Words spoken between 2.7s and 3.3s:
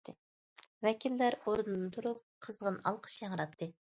ئالقىش